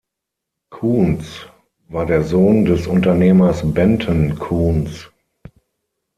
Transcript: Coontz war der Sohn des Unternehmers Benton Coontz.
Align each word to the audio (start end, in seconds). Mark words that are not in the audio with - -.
Coontz 0.71 1.45
war 1.87 2.07
der 2.07 2.23
Sohn 2.23 2.65
des 2.65 2.87
Unternehmers 2.87 3.61
Benton 3.71 4.33
Coontz. 4.39 5.11